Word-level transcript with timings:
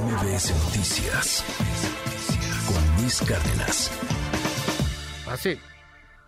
MBS 0.00 0.50
Noticias 0.64 1.44
con 2.66 3.00
Luis 3.00 3.20
Cárdenas. 3.20 3.92
Hace, 5.28 5.60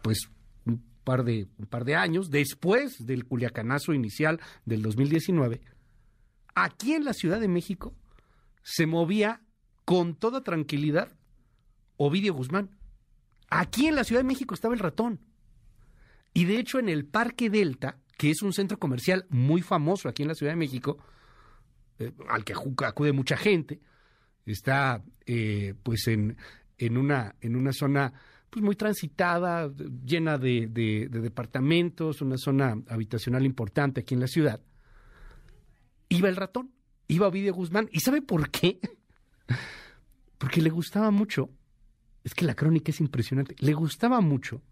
pues, 0.03 0.29
un 0.67 0.85
par 1.03 1.25
de, 1.25 1.49
un 1.59 1.67
par 1.67 1.85
de 1.85 1.97
años, 1.97 2.31
después 2.31 3.05
del 3.05 3.25
culiacanazo 3.25 3.93
inicial 3.93 4.41
del 4.67 4.83
2019, 4.83 5.63
aquí 6.55 6.93
en 6.95 7.05
la 7.05 7.13
Ciudad 7.13 7.41
de 7.41 7.49
México 7.49 7.93
se 8.63 8.87
movía 8.87 9.43
con 9.85 10.15
toda 10.15 10.45
tranquilidad 10.45 11.09
Ovidio 11.97 12.35
Guzmán. 12.35 12.71
Aquí 13.51 13.89
en 13.89 13.97
la 13.97 14.05
Ciudad 14.05 14.21
de 14.21 14.29
México 14.29 14.55
estaba 14.55 14.75
el 14.75 14.81
ratón. 14.81 15.19
Y 16.35 16.45
de 16.45 16.61
hecho 16.61 16.79
en 16.79 16.89
el 16.89 17.05
Parque 17.05 17.51
Delta, 17.51 17.99
que 18.17 18.31
es 18.31 18.43
un 18.43 18.53
centro 18.53 18.79
comercial 18.79 19.27
muy 19.29 19.61
famoso 19.61 20.09
aquí 20.09 20.23
en 20.23 20.29
la 20.29 20.35
Ciudad 20.37 20.53
de 20.53 20.57
México, 20.57 20.99
eh, 21.99 22.13
al 22.29 22.45
que 22.45 22.55
acude 22.85 23.13
mucha 23.13 23.37
gente, 23.37 23.81
está 24.45 25.03
eh, 25.27 25.75
pues 25.83 26.07
en, 26.09 26.37
en, 26.79 26.97
una, 26.97 27.35
en 27.41 27.57
una 27.57 27.73
zona 27.73 28.13
pues 28.51 28.65
muy 28.65 28.77
transitada, 28.77 29.71
llena 30.05 30.39
de, 30.39 30.69
de, 30.69 31.09
departamentos, 31.09 32.23
una 32.23 32.39
zona 32.39 32.81
habitacional 32.89 33.45
importante 33.45 34.01
aquí 34.01 34.15
en 34.15 34.21
la 34.21 34.29
ciudad. 34.29 34.61
Iba 36.09 36.29
el 36.29 36.37
ratón, 36.37 36.73
iba 37.09 37.27
Ovidio 37.27 37.53
Guzmán, 37.55 37.89
¿y 37.91 38.01
sabe 38.01 38.23
por 38.23 38.51
qué? 38.51 38.79
Porque 40.39 40.63
le 40.63 40.71
gustaba 40.71 41.11
mucho, 41.11 41.51
es 42.23 42.35
que 42.35 42.45
la 42.45 42.55
crónica 42.55 42.91
es 42.91 43.01
impresionante, 43.01 43.57
le 43.59 43.73
gustaba 43.75 44.21
mucho 44.21 44.63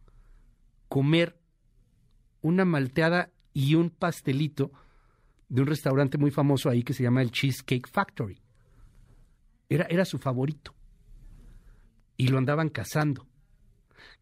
comer 0.89 1.39
una 2.41 2.65
malteada 2.65 3.33
y 3.53 3.75
un 3.75 3.91
pastelito 3.91 4.73
de 5.55 5.63
un 5.63 5.69
restaurante 5.69 6.19
muy 6.19 6.33
famoso 6.33 6.69
ahí 6.69 6.83
que 6.83 6.93
se 6.93 7.05
llama 7.05 7.23
el 7.23 7.31
Cheesecake 7.31 7.87
Factory. 7.87 8.37
Era, 9.69 9.87
era 9.89 10.05
su 10.05 10.19
favorito. 10.19 10.75
Y 12.17 12.27
lo 12.27 12.39
andaban 12.39 12.71
cazando. 12.71 13.25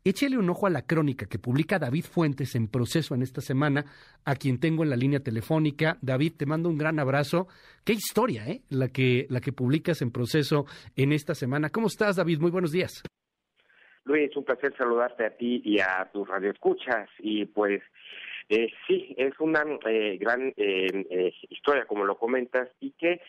Échele 0.05 0.37
un 0.37 0.51
ojo 0.51 0.67
a 0.67 0.71
la 0.71 0.83
crónica 0.83 1.25
que 1.25 1.39
publica 1.39 1.79
David 1.79 2.05
Fuentes 2.05 2.55
en 2.55 2.69
proceso 2.69 3.15
en 3.15 3.23
esta 3.23 3.41
semana, 3.41 3.87
a 4.27 4.35
quien 4.35 4.61
tengo 4.61 4.83
en 4.83 4.91
la 4.91 4.97
línea 4.97 5.21
telefónica. 5.21 5.97
David, 6.03 6.35
te 6.37 6.45
mando 6.45 6.69
un 6.69 6.77
gran 6.77 6.99
abrazo. 6.99 7.49
Qué 7.83 7.95
historia, 7.95 8.47
¿eh? 8.47 8.61
La 8.69 8.89
que, 8.89 9.27
la 9.31 9.41
que 9.41 9.53
publicas 9.53 10.03
en 10.03 10.11
proceso 10.11 10.67
en 10.97 11.13
esta 11.13 11.35
semana. 11.35 11.71
¿Cómo 11.71 11.87
estás, 11.87 12.17
David? 12.17 12.41
Muy 12.41 12.51
buenos 12.51 12.73
días. 12.73 13.03
Luis, 14.05 14.37
un 14.37 14.45
placer 14.45 14.77
saludarte 14.77 15.25
a 15.25 15.35
ti 15.35 15.63
y 15.65 15.81
a 15.81 16.11
tus 16.13 16.29
radioescuchas. 16.29 17.09
Y 17.21 17.47
pues 17.47 17.81
eh, 18.53 18.71
sí, 18.87 19.15
es 19.17 19.33
una 19.41 19.65
eh, 19.87 20.19
gran 20.21 20.53
eh, 20.59 21.07
eh, 21.11 21.33
historia, 21.49 21.87
como 21.87 22.05
lo 22.05 22.19
comentas, 22.19 22.69
y 22.81 22.91
que 22.91 23.21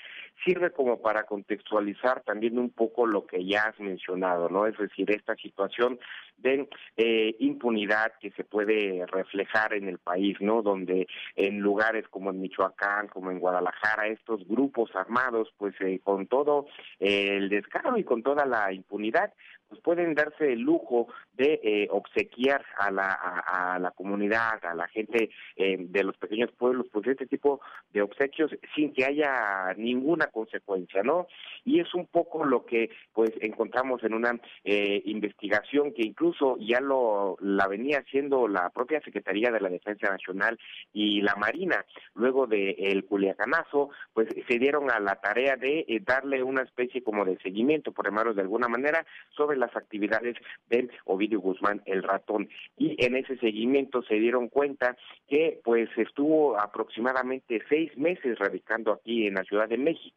sirve 0.44 0.72
como 0.72 1.02
para 1.02 1.24
contextualizar 1.24 2.22
también 2.24 2.58
un 2.60 2.70
poco 2.70 3.06
lo 3.06 3.26
que 3.26 3.46
ya 3.46 3.64
has 3.64 3.80
mencionado, 3.80 4.50
¿no? 4.50 4.68
Es 4.68 4.78
decir, 4.78 5.10
esta 5.12 5.36
situación 5.36 6.00
de 6.38 6.68
eh, 6.98 7.36
impunidad 7.40 8.14
que 8.20 8.32
se 8.32 8.44
puede 8.44 9.06
reflejar 9.08 9.74
en 9.74 9.88
el 9.88 10.00
país, 10.00 10.38
¿no? 10.42 10.62
Donde 10.62 11.08
en 11.36 11.60
lugares 11.60 12.08
como 12.10 12.32
en 12.32 12.42
Michoacán, 12.42 13.08
como 13.08 13.32
en 13.32 13.40
Guadalajara, 13.40 14.08
estos 14.08 14.46
grupos 14.48 14.90
armados, 14.96 15.54
pues 15.58 15.74
eh, 15.80 16.00
con 16.04 16.28
todo 16.28 16.68
eh, 17.00 17.38
el 17.38 17.50
descaro 17.50 17.98
y 17.98 18.04
con 18.04 18.24
toda 18.24 18.46
la 18.46 18.74
impunidad, 18.74 19.34
pues 19.74 19.82
pueden 19.82 20.14
darse 20.14 20.54
el 20.54 20.60
lujo 20.60 21.08
de 21.34 21.60
eh, 21.64 21.88
obsequiar 21.90 22.64
a 22.78 22.92
la, 22.92 23.12
a, 23.12 23.80
la 23.80 23.90
comunidad, 23.90 24.64
a 24.64 24.76
la 24.76 24.88
gente 24.88 25.32
eh, 25.56 25.78
de 25.80 26.04
los 26.04 26.16
pequeños 26.18 26.52
pueblos, 26.52 26.86
pues 26.92 27.08
este 27.08 27.26
tipo 27.26 27.60
de 27.92 28.04
obsequios 28.04 28.52
sin 28.76 28.94
que 28.94 29.06
haya 29.06 29.74
ninguna 29.76 30.23
consecuencia, 30.28 31.04
¿no? 31.04 31.28
Y 31.66 31.80
es 31.80 31.94
un 31.94 32.08
poco 32.08 32.46
lo 32.46 32.66
que 32.66 32.90
pues 33.14 33.32
encontramos 33.42 34.04
en 34.04 34.14
una 34.14 34.40
eh, 34.64 35.02
investigación 35.06 35.94
que 35.94 36.04
incluso 36.04 36.58
ya 36.60 36.80
lo 36.80 37.38
la 37.40 37.68
venía 37.68 38.00
haciendo 38.00 38.48
la 38.48 38.70
propia 38.70 39.02
Secretaría 39.02 39.52
de 39.52 39.62
la 39.62 39.70
Defensa 39.70 40.10
Nacional 40.10 40.60
y 40.92 41.22
la 41.22 41.36
Marina, 41.36 41.86
luego 42.16 42.48
del 42.48 42.76
el 42.78 43.06
Culiacanazo, 43.06 43.90
pues 44.14 44.28
se 44.48 44.60
dieron 44.60 44.92
a 44.92 45.00
la 45.00 45.16
tarea 45.16 45.56
de 45.56 45.86
darle 46.06 46.44
una 46.44 46.62
especie 46.62 47.04
como 47.04 47.26
de 47.26 47.38
seguimiento, 47.40 47.92
por 47.92 48.06
llamarlo 48.06 48.34
de 48.34 48.42
alguna 48.42 48.68
manera, 48.68 49.06
sobre 49.36 49.58
las 49.58 49.76
actividades 49.76 50.36
de 50.70 50.90
Ovidio 51.06 51.40
Guzmán 51.40 51.82
el 51.86 52.04
ratón 52.04 52.50
y 52.78 52.96
en 53.04 53.16
ese 53.16 53.38
seguimiento 53.38 54.02
se 54.04 54.16
dieron 54.16 54.50
cuenta 54.50 54.96
que 55.28 55.60
pues 55.64 55.90
estuvo 55.98 56.60
aproximadamente 56.60 57.62
seis 57.70 57.96
meses 57.98 58.38
radicando 58.40 58.94
aquí 58.94 59.28
en 59.28 59.36
la 59.36 59.44
Ciudad 59.44 59.68
de 59.68 59.78
México 59.78 60.13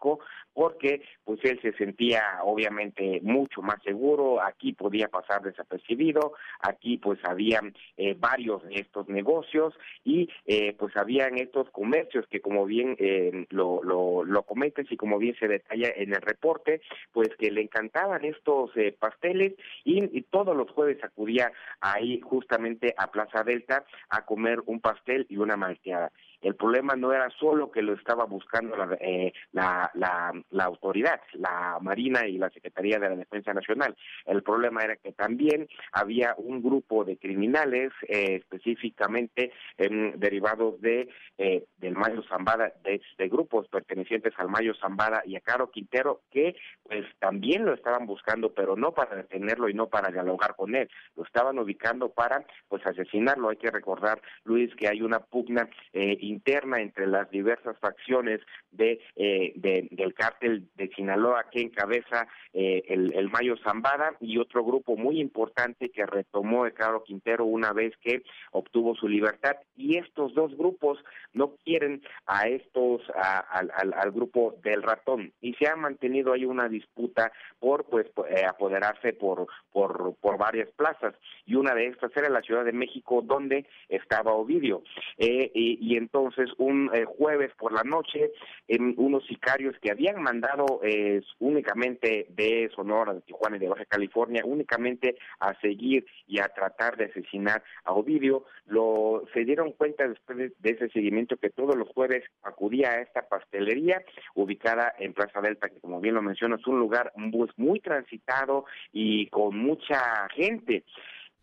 porque 0.53 1.03
pues 1.25 1.39
él 1.45 1.61
se 1.61 1.73
sentía 1.73 2.23
obviamente 2.43 3.21
mucho 3.23 3.61
más 3.61 3.83
seguro, 3.83 4.43
aquí 4.43 4.73
podía 4.73 5.09
pasar 5.09 5.43
desapercibido, 5.43 6.33
aquí 6.61 6.97
pues 6.97 7.19
había 7.25 7.61
eh, 7.97 8.17
varios 8.19 8.63
de 8.65 8.77
estos 8.77 9.09
negocios 9.09 9.75
y 10.05 10.31
eh, 10.47 10.75
pues 10.79 10.97
habían 10.97 11.37
estos 11.39 11.71
comercios 11.71 12.27
que 12.29 12.41
como 12.41 12.65
bien 12.65 12.97
eh, 12.99 13.47
lo, 13.51 13.83
lo, 13.83 14.25
lo 14.25 14.43
comentas 14.45 14.87
y 14.91 14.97
como 14.97 15.19
bien 15.19 15.37
se 15.39 15.49
detalla 15.49 15.93
en 15.95 16.15
el 16.15 16.23
reporte, 16.23 16.81
pues 17.13 17.29
que 17.39 17.51
le 17.51 17.63
encantaban 17.63 18.25
estos 18.25 18.71
pasteles 18.99 19.55
y, 19.85 20.05
y 20.17 20.23
todos 20.23 20.57
los 20.57 20.71
jueves 20.71 21.03
acudía 21.05 21.53
ahí 21.81 22.21
justamente 22.21 22.95
a 22.97 23.11
Plaza 23.11 23.43
Delta 23.45 23.85
a 24.09 24.25
comer 24.25 24.61
un 24.67 24.81
pastel 24.81 25.27
y 25.29 25.37
una 25.37 25.57
malteada. 25.57 26.13
El 26.47 26.55
problema 26.55 26.95
no 26.95 27.13
era 27.13 27.29
solo 27.41 27.73
que 27.73 27.83
lo 27.83 27.95
estaba 27.95 28.25
buscando 28.25 28.77
la, 28.77 28.97
eh, 29.01 29.33
la, 29.51 29.91
la, 29.95 30.65
autoridad, 30.65 31.21
la 31.33 31.79
Marina 31.81 32.25
y 32.29 32.39
la 32.39 32.51
Secretaría 32.51 33.01
de 33.01 33.09
la 33.09 33.17
Defensa 33.17 33.53
Nacional. 33.53 33.97
El 34.27 34.45
problema 34.45 34.85
era 34.85 34.95
que 34.95 35.11
también 35.11 35.67
había 35.91 36.37
un 36.39 36.63
grupo 36.63 37.05
de 37.05 37.17
criminales, 37.17 37.91
eh, 38.07 38.37
específicamente 38.37 39.51
derivados 39.77 40.81
de 40.81 41.09
eh, 41.39 41.65
del 41.79 41.95
Mayo 41.95 42.23
Zambada, 42.29 42.73
de, 42.85 43.01
de, 43.19 43.29
grupos 43.29 43.67
pertenecientes 43.69 44.33
al 44.39 44.49
Mayo 44.49 44.73
Zambada 44.81 45.23
y 45.27 45.37
a 45.37 45.41
Caro 45.41 45.71
Quintero, 45.71 46.23
que 46.31 46.57
pues 46.85 47.05
también 47.19 47.67
lo 47.67 47.75
estaban 47.75 48.07
buscando, 48.07 48.55
pero 48.55 48.77
no 48.77 48.93
para 48.93 49.17
detenerlo 49.17 49.69
y 49.69 49.75
no 49.75 49.89
para 49.89 50.13
dialogar 50.13 50.55
con 50.55 50.77
él, 50.77 50.89
lo 51.17 51.25
estaban 51.25 51.59
ubicando 51.59 52.11
para 52.11 52.47
pues 52.69 52.87
asesinarlo. 52.87 53.49
Hay 53.49 53.57
que 53.57 53.71
recordar, 53.71 54.23
Luis, 54.45 54.75
que 54.77 54.89
hay 54.89 55.03
una 55.03 55.19
pugna 55.19 55.69
eh, 55.93 56.17
interna 56.37 56.81
entre 56.81 57.07
las 57.07 57.31
diversas 57.31 57.79
facciones 57.79 58.41
de, 58.71 59.01
eh, 59.17 59.53
del 59.57 60.15
cártel 60.15 60.69
de 60.75 60.89
Sinaloa 60.89 61.47
que 61.51 61.63
encabeza 61.63 62.29
eh, 62.53 62.85
el, 62.89 63.31
Mayo 63.31 63.57
Zambada 63.63 64.17
y 64.21 64.39
otro 64.39 64.65
grupo 64.65 64.97
muy 64.97 65.21
importante 65.21 65.91
que 65.91 66.07
retomó 66.07 66.65
el 66.65 66.73
Caro 66.73 67.03
Quintero 67.03 67.45
una 67.45 67.73
vez 67.73 67.95
que 68.03 68.23
obtuvo 68.53 68.95
su 68.95 69.09
libertad. 69.09 69.57
Y 69.77 69.99
estos 69.99 70.35
dos 70.35 70.57
grupos 70.57 70.99
no 71.33 71.55
quieren 71.65 72.03
a 72.27 72.49
estos 72.49 73.03
al, 73.15 74.11
grupo 74.13 74.55
del 74.63 74.83
ratón. 74.83 75.33
Y 75.41 75.55
se 75.55 75.69
ha 75.69 75.77
mantenido 75.77 76.33
ahí 76.33 76.45
una 76.45 76.69
disputa 76.69 77.33
por 77.59 77.85
pues 77.85 78.07
eh, 78.29 78.45
apoderarse 78.47 79.13
por 79.13 79.47
por 79.73 80.15
por 80.21 80.39
varias 80.39 80.71
plazas. 80.73 81.15
Y 81.45 81.57
una 81.57 81.75
de 81.75 81.87
estas 81.87 82.17
era 82.17 82.29
la 82.31 82.43
Ciudad 82.43 82.65
de 82.65 82.73
México 82.73 83.23
donde 83.23 83.67
estaba 83.89 84.33
Ovidio. 84.33 84.83
Y, 85.19 85.79
y 85.81 85.97
entonces 85.97 86.16
entonces 86.17 86.51
un 86.57 86.91
eh, 86.95 87.05
jueves 87.05 87.53
por 87.59 87.73
la 87.73 87.83
noche 87.83 88.33
en 88.69 88.95
unos 88.97 89.27
sicarios 89.27 89.77
que 89.83 89.91
habían 89.91 90.23
mandado 90.23 90.81
eh, 90.83 91.21
únicamente 91.41 92.27
de 92.31 92.71
Sonora, 92.75 93.13
de 93.13 93.21
Tijuana 93.21 93.57
y 93.57 93.61
de 93.61 93.69
Baja 93.69 93.85
California, 93.85 94.43
únicamente 94.47 95.19
a 95.41 95.53
seguir 95.61 96.07
y 96.27 96.41
a 96.41 96.49
tratar 96.49 96.97
de 96.97 97.05
asesinar 97.05 97.63
a 97.85 97.93
Ovidio, 97.93 98.45
lo 98.65 99.25
se 99.35 99.45
dieron 99.45 99.73
cuenta 99.73 100.09
después 100.09 100.39
de, 100.39 100.53
ese 100.63 100.89
seguimiento 100.89 101.37
que 101.37 101.51
todos 101.51 101.77
los 101.77 101.89
jueves 101.91 102.25
acudía 102.43 102.93
a 102.93 103.03
esta 103.03 103.29
pastelería 103.29 104.03
ubicada 104.35 104.95
en 104.99 105.13
Plaza 105.13 105.43
Delta, 105.43 105.69
que 105.69 105.81
como 105.81 106.01
bien 106.01 106.15
lo 106.15 106.23
menciono 106.23 106.57
es 106.57 106.67
un 106.67 106.79
lugar 106.79 107.13
pues, 107.31 107.51
muy 107.59 107.81
transitado 107.81 108.65
y 108.91 109.27
con 109.27 109.59
mucha 109.59 110.29
gente. 110.31 110.85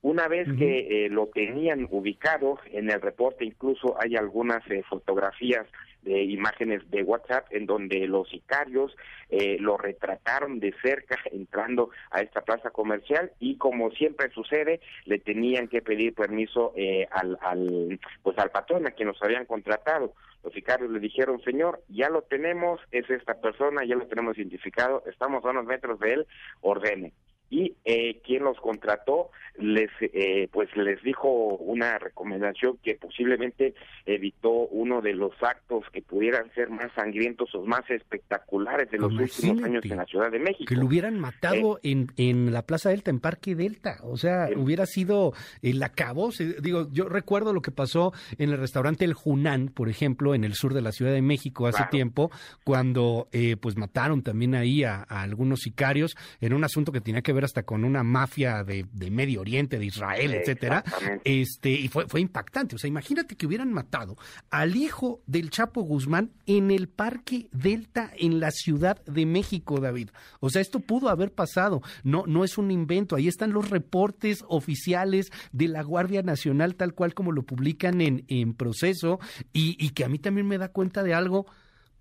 Una 0.04 0.28
vez 0.28 0.50
que 0.58 1.06
eh, 1.06 1.10
lo 1.10 1.28
tenían 1.28 1.88
ubicado 1.90 2.60
en 2.74 2.92
el 2.92 3.00
reporte, 3.00 3.46
incluso 3.46 3.96
hay 4.02 4.18
algunas 4.18 4.62
eh, 4.70 4.84
fotografías 4.84 5.66
de 6.02 6.24
imágenes 6.24 6.82
de 6.92 7.04
WhatsApp 7.04 7.48
en 7.52 7.66
donde 7.66 8.06
los 8.06 8.28
sicarios 8.28 8.94
eh, 9.30 9.56
lo 9.62 9.78
retrataron 9.78 10.60
de 10.60 10.76
cerca 10.84 11.18
entrando 11.32 11.90
a 12.12 12.20
esta 12.20 12.42
plaza 12.42 12.72
comercial 12.72 13.32
y 13.40 13.56
como 13.56 13.92
siempre 13.92 14.30
sucede 14.32 14.82
le 15.06 15.20
tenían 15.20 15.70
que 15.70 15.82
pedir 15.82 16.14
permiso 16.14 16.74
al, 17.10 17.38
al 17.40 17.98
pues 18.24 18.38
al 18.40 18.52
patrón 18.52 18.86
a 18.86 18.92
quien 18.92 19.08
los 19.08 19.24
habían 19.24 19.46
contratado. 19.46 20.14
Los 20.44 20.52
sicarios 20.52 20.92
le 20.92 21.00
dijeron 21.00 21.42
señor 21.46 21.82
ya 21.88 22.10
lo 22.10 22.24
tenemos 22.24 22.82
es 22.92 23.10
esta 23.10 23.36
persona 23.36 23.86
ya 23.86 23.96
lo 23.96 24.06
tenemos 24.08 24.38
identificado 24.38 25.02
estamos 25.06 25.46
a 25.46 25.52
unos 25.52 25.66
metros 25.66 25.98
de 26.02 26.14
él 26.14 26.28
ordene 26.60 27.14
y 27.54 27.76
eh, 27.86 28.20
quien 28.26 28.44
los 28.44 28.58
contrató 28.58 29.30
les 29.60 29.92
eh, 30.02 30.50
pues 30.52 30.76
les 30.76 31.02
dijo 31.04 31.30
una 31.30 32.00
recomendación 32.00 32.80
que 32.82 32.96
posiblemente 32.96 33.76
evitó 34.08 34.50
uno 34.50 35.02
de 35.02 35.14
los 35.14 35.32
actos 35.42 35.86
que 35.94 36.02
pudieran 36.02 36.52
ser 36.56 36.72
más 36.72 36.92
sangrientos 36.96 37.54
o 37.54 37.64
más 37.64 37.88
espectaculares 37.92 38.90
de 38.90 38.98
los 38.98 39.14
últimos 39.14 39.64
años 39.64 39.86
en 39.86 39.98
la 39.98 40.06
Ciudad 40.06 40.32
de 40.32 40.40
México. 40.40 40.66
Que 40.68 40.76
lo 40.76 40.88
hubieran 40.88 41.20
matado 41.20 41.78
eh, 41.78 41.92
en, 41.92 42.08
en 42.18 42.52
la 42.52 42.64
Plaza 42.64 42.90
Delta, 42.90 43.12
en 43.12 43.20
Parque 43.20 43.54
Delta. 43.54 43.98
O 44.04 44.18
sea, 44.18 44.48
hubiera 44.56 44.88
sido 44.88 45.34
el 45.62 45.84
acabose. 45.84 46.56
Digo, 46.60 46.88
yo 46.92 47.08
recuerdo 47.08 47.54
lo 47.54 47.62
que 47.62 47.72
pasó 47.72 48.12
en 48.40 48.50
el 48.50 48.58
restaurante 48.58 49.06
El 49.06 49.14
Junán, 49.14 49.68
por 49.68 49.88
ejemplo, 49.88 50.34
en 50.34 50.44
el 50.44 50.56
sur 50.56 50.74
de 50.74 50.82
la 50.82 50.92
Ciudad 50.92 51.12
de 51.12 51.22
México 51.22 51.68
hace 51.68 51.84
tiempo, 51.92 52.32
cuando 52.64 53.28
eh, 53.32 53.56
pues 53.58 53.78
mataron 53.78 54.24
también 54.24 54.56
ahí 54.56 54.84
a, 54.84 55.04
algunos 55.04 55.60
sicarios 55.60 56.16
en 56.42 56.54
un 56.54 56.64
asunto 56.64 56.92
que 56.92 57.02
tenía 57.02 57.22
que 57.22 57.34
ver 57.34 57.43
hasta 57.46 57.64
con 57.64 57.84
una 57.84 58.04
mafia 58.04 58.64
de, 58.64 58.86
de 58.92 59.12
Medio 59.12 59.42
Oriente, 59.42 59.80
de 59.80 59.86
Israel, 59.86 60.34
etcétera. 60.34 60.84
Este, 61.24 61.70
y 61.72 61.88
fue, 61.88 62.08
fue 62.08 62.22
impactante. 62.22 62.76
O 62.76 62.78
sea, 62.80 62.88
imagínate 62.88 63.36
que 63.36 63.46
hubieran 63.46 63.72
matado 63.74 64.18
al 64.50 64.76
hijo 64.76 65.22
del 65.26 65.50
Chapo 65.50 65.82
Guzmán 65.82 66.32
en 66.46 66.72
el 66.72 66.88
Parque 66.88 67.50
Delta 67.52 68.12
en 68.18 68.40
la 68.40 68.52
Ciudad 68.52 69.04
de 69.06 69.26
México, 69.26 69.80
David. 69.80 70.10
O 70.40 70.50
sea, 70.50 70.62
esto 70.62 70.80
pudo 70.80 71.10
haber 71.10 71.32
pasado. 71.32 71.82
No, 72.04 72.24
no 72.28 72.44
es 72.44 72.58
un 72.58 72.72
invento. 72.72 73.16
Ahí 73.16 73.28
están 73.28 73.52
los 73.52 73.70
reportes 73.70 74.44
oficiales 74.48 75.32
de 75.52 75.68
la 75.68 75.84
Guardia 75.84 76.22
Nacional, 76.22 76.76
tal 76.76 76.94
cual 76.94 77.14
como 77.14 77.32
lo 77.32 77.44
publican 77.44 78.02
en, 78.02 78.26
en 78.28 78.54
proceso, 78.54 79.20
y, 79.52 79.76
y 79.84 79.90
que 79.90 80.04
a 80.04 80.10
mí 80.10 80.20
también 80.20 80.48
me 80.48 80.58
da 80.58 80.70
cuenta 80.70 81.04
de 81.04 81.14
algo 81.14 81.46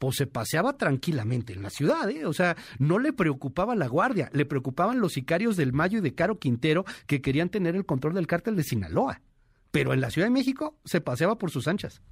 pues 0.03 0.17
se 0.17 0.27
paseaba 0.27 0.77
tranquilamente 0.77 1.53
en 1.53 1.63
la 1.63 1.71
ciudad, 1.71 2.11
¿eh? 2.11 2.27
O 2.27 2.33
sea, 2.33 2.57
no 2.81 2.99
le 2.99 3.13
preocupaba 3.13 3.77
la 3.77 3.87
guardia, 3.87 4.31
le 4.33 4.45
preocupaban 4.45 4.99
los 4.99 5.13
sicarios 5.13 5.57
del 5.57 5.73
Mayo 5.73 5.99
y 5.99 6.01
de 6.01 6.13
Caro 6.13 6.41
Quintero 6.41 6.85
que 7.07 7.23
querían 7.23 7.51
tener 7.51 7.77
el 7.77 7.87
control 7.87 8.15
del 8.15 8.27
cártel 8.27 8.57
de 8.57 8.65
Sinaloa. 8.65 9.21
Pero 9.71 9.95
en 9.95 10.01
la 10.01 10.11
Ciudad 10.11 10.27
de 10.27 10.33
México 10.33 10.77
se 10.85 11.01
paseaba 11.01 11.39
por 11.39 11.53
sus 11.53 11.69
anchas. 11.69 12.03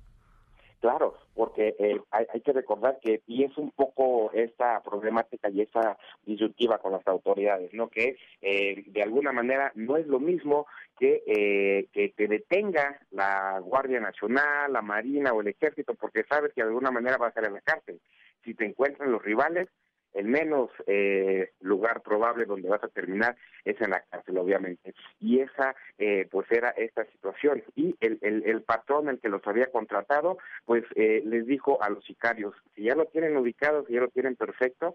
Claro, 0.80 1.18
porque 1.34 1.74
eh, 1.78 2.00
hay, 2.10 2.40
que 2.40 2.54
recordar 2.54 2.98
que, 3.02 3.20
y 3.26 3.44
es 3.44 3.56
un 3.58 3.70
poco 3.70 4.32
esta 4.32 4.80
problemática 4.82 5.50
y 5.50 5.60
esta 5.60 5.98
disyuntiva 6.24 6.78
con 6.78 6.92
las 6.92 7.06
autoridades, 7.06 7.74
¿no? 7.74 7.88
Que 7.88 8.16
eh, 8.40 8.84
de 8.86 9.02
alguna 9.02 9.30
manera 9.30 9.72
no 9.74 9.98
es 9.98 10.06
lo 10.06 10.18
mismo 10.18 10.66
que, 10.98 11.22
eh, 11.26 11.88
que 11.92 12.08
te 12.16 12.28
detenga 12.28 12.98
la 13.10 13.60
Guardia 13.60 14.00
Nacional, 14.00 14.72
la 14.72 14.80
Marina 14.80 15.34
o 15.34 15.42
el 15.42 15.48
Ejército, 15.48 15.94
porque 15.94 16.24
sabes 16.24 16.54
que 16.54 16.62
de 16.62 16.68
alguna 16.68 16.90
manera 16.90 17.18
vas 17.18 17.32
a 17.32 17.40
ser 17.40 17.48
en 17.48 17.54
la 17.54 17.60
cárcel. 17.60 18.00
Si 18.42 18.54
te 18.54 18.64
encuentran 18.64 19.12
los 19.12 19.22
rivales, 19.22 19.68
el 20.14 20.26
menos 20.26 20.70
eh, 20.86 21.52
lugar 21.60 22.02
probable 22.02 22.44
donde 22.44 22.68
vas 22.68 22.82
a 22.82 22.88
terminar 22.88 23.36
es 23.64 23.80
en 23.80 23.90
la 23.90 24.00
cárcel, 24.00 24.38
obviamente. 24.38 24.94
Y 25.20 25.40
esa, 25.40 25.74
eh, 25.98 26.26
pues 26.30 26.50
era 26.50 26.70
esta 26.70 27.04
situación. 27.06 27.62
Y 27.76 27.96
el, 28.00 28.18
el, 28.22 28.62
patrón, 28.62 29.08
el 29.08 29.20
que 29.20 29.28
los 29.28 29.46
había 29.46 29.70
contratado, 29.70 30.38
pues 30.64 30.84
eh, 30.94 31.22
les 31.24 31.46
dijo 31.46 31.82
a 31.82 31.90
los 31.90 32.04
sicarios, 32.04 32.54
si 32.74 32.84
ya 32.84 32.94
lo 32.94 33.06
tienen 33.06 33.36
ubicado, 33.36 33.84
si 33.86 33.94
ya 33.94 34.00
lo 34.00 34.08
tienen 34.08 34.36
perfecto, 34.36 34.94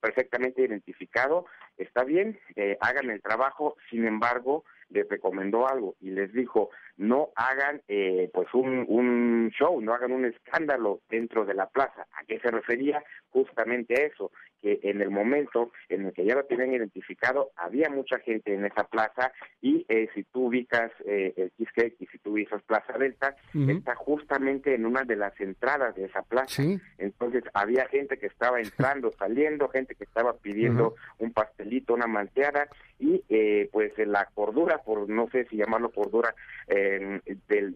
perfectamente 0.00 0.62
identificado, 0.62 1.46
está 1.76 2.04
bien, 2.04 2.38
hagan 2.80 3.10
el 3.10 3.20
trabajo, 3.20 3.76
sin 3.90 4.06
embargo, 4.06 4.64
les 4.90 5.08
recomendó 5.08 5.68
algo 5.68 5.96
y 6.00 6.10
les 6.10 6.32
dijo 6.32 6.70
no 6.96 7.30
hagan 7.36 7.82
eh, 7.88 8.30
pues 8.32 8.48
un, 8.54 8.84
un 8.88 9.50
show, 9.50 9.80
no 9.80 9.92
hagan 9.92 10.12
un 10.12 10.24
escándalo 10.24 11.00
dentro 11.10 11.44
de 11.44 11.54
la 11.54 11.68
plaza. 11.68 12.06
¿A 12.12 12.24
qué 12.24 12.38
se 12.40 12.50
refería? 12.50 13.02
Justamente 13.30 13.94
a 14.00 14.06
eso, 14.06 14.32
que 14.62 14.80
en 14.82 15.02
el 15.02 15.10
momento 15.10 15.72
en 15.88 16.06
el 16.06 16.12
que 16.12 16.24
ya 16.24 16.34
lo 16.34 16.44
tienen 16.44 16.72
identificado, 16.72 17.50
había 17.56 17.90
mucha 17.90 18.18
gente 18.20 18.54
en 18.54 18.64
esa 18.64 18.84
plaza 18.84 19.32
y 19.60 19.84
eh, 19.88 20.08
si 20.14 20.22
tú 20.24 20.46
ubicas 20.46 20.90
eh, 21.04 21.34
el 21.36 21.52
Cheesecake 21.56 21.96
y 22.00 22.06
si 22.06 22.18
tú 22.18 22.32
ubicas 22.32 22.62
Plaza 22.62 22.96
Delta, 22.98 23.36
está 23.68 23.94
justamente 23.94 24.74
en 24.74 24.86
una 24.86 25.04
de 25.04 25.16
las 25.16 25.38
entradas 25.40 25.94
de 25.96 26.06
esa 26.06 26.22
plaza. 26.22 26.62
Entonces 26.98 27.44
había 27.52 27.86
gente 27.88 28.18
que 28.18 28.26
estaba 28.26 28.60
entrando, 28.60 29.12
saliendo, 29.18 29.68
gente 29.68 29.94
que 29.94 30.04
estaba 30.04 30.34
pidiendo 30.38 30.94
un 31.18 31.32
pastelito, 31.32 31.94
una 31.94 32.06
manteada 32.06 32.68
y 32.98 33.22
eh, 33.28 33.68
pues 33.72 33.92
la 33.98 34.26
cordura, 34.34 34.75
por 34.78 35.08
no 35.08 35.28
sé 35.30 35.46
si 35.46 35.56
llamarlo 35.56 35.90
cordura, 35.90 36.34
del, 36.68 37.22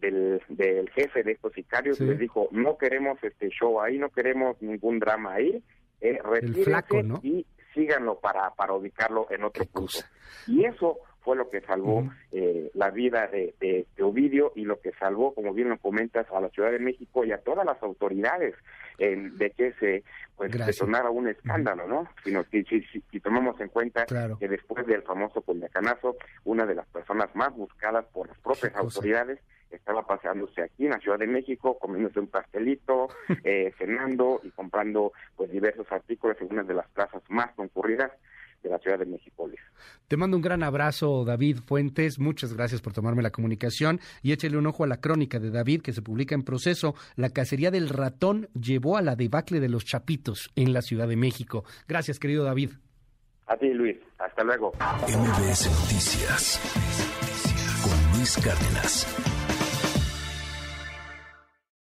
del, 0.01 0.43
del, 0.49 0.91
jefe 0.91 1.23
de 1.23 1.33
estos 1.33 1.53
sicarios 1.53 2.01
les 2.01 2.19
dijo, 2.19 2.49
no 2.51 2.77
queremos 2.77 3.23
este 3.23 3.49
show 3.51 3.81
ahí, 3.81 3.99
no 3.99 4.11
queremos 4.11 4.61
ningún 4.61 4.99
drama 4.99 5.35
ahí, 5.35 5.63
eh, 6.01 6.19
y 7.23 7.47
síganlo 7.75 8.19
para, 8.19 8.51
para 8.51 8.73
ubicarlo 8.73 9.27
en 9.31 9.45
otro 9.45 9.65
punto. 9.67 9.99
Y 10.47 10.65
eso 10.65 10.99
fue 11.23 11.37
lo 11.37 11.49
que 11.51 11.61
salvó 11.61 12.09
eh, 12.33 12.71
la 12.75 12.91
vida 12.91 13.27
de, 13.27 13.55
de, 13.61 13.87
Ovidio 14.03 14.53
y 14.57 14.65
lo 14.65 14.81
que 14.81 14.93
salvó, 14.93 15.35
como 15.35 15.53
bien 15.53 15.69
lo 15.69 15.79
comentas, 15.79 16.27
a 16.31 16.41
la 16.41 16.49
Ciudad 16.49 16.71
de 16.71 16.79
México 16.79 17.25
y 17.25 17.33
a 17.33 17.39
todas 17.39 17.65
las 17.65 17.83
autoridades 17.83 18.55
de 18.99 19.51
que 19.53 19.73
se 19.75 20.05
pues 20.37 20.77
sonara 20.77 21.09
un 21.09 21.29
escándalo, 21.29 21.87
¿no? 21.87 22.07
Sino 22.23 22.45
si, 22.45 22.65
si, 22.65 22.83
si, 22.83 23.21
tomamos 23.21 23.59
en 23.61 23.69
cuenta 23.69 24.05
que 24.05 24.49
después 24.49 24.87
del 24.87 25.03
famoso 25.03 25.41
Culiacanazo, 25.41 26.17
una 26.45 26.67
de 26.67 26.75
las 26.75 26.87
personas 26.89 27.35
más 27.35 27.55
buscadas 27.55 28.05
por 28.13 28.29
las 28.29 28.39
propias 28.39 28.75
autoridades 28.77 29.39
estaba 29.71 30.07
paseándose 30.07 30.63
aquí 30.63 30.85
en 30.85 30.91
la 30.91 30.99
Ciudad 30.99 31.19
de 31.19 31.27
México, 31.27 31.79
comiéndose 31.79 32.21
un 32.21 32.27
pastelito, 32.27 33.09
eh, 33.45 33.73
cenando 33.79 34.41
y 34.43 34.51
comprando 34.51 35.13
pues 35.37 35.51
diversos 35.51 35.91
artículos 35.91 36.37
en 36.41 36.49
una 36.51 36.63
de 36.63 36.75
las 36.75 36.89
plazas 36.89 37.23
más 37.29 37.53
concurridas 37.53 38.11
de 38.63 38.71
la 38.71 38.79
Ciudad 38.79 38.99
de 38.99 39.07
México. 39.07 39.49
Te 40.09 40.17
mando 40.17 40.37
un 40.37 40.43
gran 40.43 40.63
abrazo, 40.63 41.25
David 41.25 41.59
Fuentes. 41.65 42.19
Muchas 42.19 42.55
gracias 42.55 42.81
por 42.81 42.93
tomarme 42.93 43.23
la 43.23 43.31
comunicación 43.31 44.01
y 44.23 44.33
échale 44.33 44.57
un 44.57 44.67
ojo 44.67 44.85
a 44.85 44.87
la 44.87 45.01
crónica 45.01 45.39
de 45.39 45.51
David 45.51 45.83
que 45.83 45.93
se 45.93 46.03
publica 46.03 46.35
en 46.35 46.43
proceso. 46.43 46.95
La 47.17 47.31
cacería 47.31 47.71
del 47.71 47.89
ratón 47.89 48.49
llevó 48.61 48.97
a 48.97 49.03
la 49.03 49.17
debacle 49.17 49.61
de 49.61 49.69
los 49.69 49.85
chapitos 49.85 50.51
en 50.57 50.73
la 50.73 50.83
Ciudad 50.83 51.09
de 51.09 51.17
México. 51.17 51.65
Gracias, 51.87 52.19
querido 52.19 52.45
David. 52.45 52.71
A 53.47 53.57
ti, 53.57 53.69
Luis. 53.73 53.97
Hasta 54.19 54.45
luego. 54.45 54.73
MBS 55.09 55.71
Noticias 55.71 56.61
con 57.83 58.19
Luis 58.19 58.37
Cárdenas. 58.37 59.40